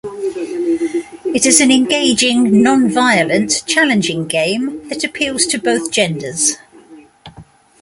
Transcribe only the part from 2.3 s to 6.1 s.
nonviolent, challenging game that appeals to both